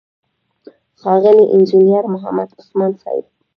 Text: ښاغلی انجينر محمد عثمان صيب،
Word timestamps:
ښاغلی 1.01 1.45
انجينر 1.53 2.03
محمد 2.13 2.49
عثمان 2.59 2.91
صيب، 3.03 3.23